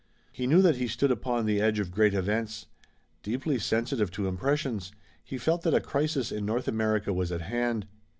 [0.31, 2.65] He knew that he stood upon the edge of great events.
[3.21, 4.91] Deeply sensitive to impressions,
[5.23, 7.85] he felt that a crisis in North America was at hand.